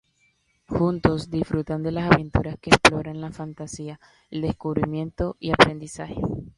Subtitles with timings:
[0.67, 3.99] Juntos disfrutan de las aventuras que exploran la fantasía,
[4.31, 6.15] el descubrimiento y aprendizaje.